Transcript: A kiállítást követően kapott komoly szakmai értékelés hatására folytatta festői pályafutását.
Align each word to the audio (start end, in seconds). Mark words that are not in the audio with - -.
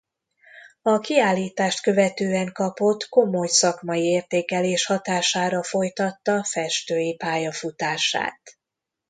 A 0.81 0.99
kiállítást 0.99 1.81
követően 1.81 2.51
kapott 2.51 3.09
komoly 3.09 3.47
szakmai 3.47 4.03
értékelés 4.03 4.85
hatására 4.85 5.63
folytatta 5.63 6.43
festői 6.43 7.15
pályafutását. 7.15 8.41